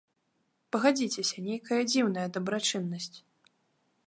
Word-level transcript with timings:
Пагадзіцеся, 0.75 1.37
нейкая 1.49 1.79
дзіўная 1.93 2.27
дабрачыннасць. 2.39 3.15